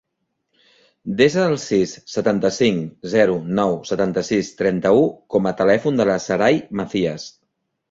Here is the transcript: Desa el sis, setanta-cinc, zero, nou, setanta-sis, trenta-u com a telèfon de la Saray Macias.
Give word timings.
Desa 1.19 1.43
el 1.49 1.57
sis, 1.63 1.93
setanta-cinc, 2.13 2.97
zero, 3.13 3.37
nou, 3.61 3.77
setanta-sis, 3.91 4.51
trenta-u 4.65 5.07
com 5.37 5.51
a 5.51 5.55
telèfon 5.63 6.03
de 6.03 6.11
la 6.15 6.19
Saray 6.27 6.61
Macias. 6.83 7.31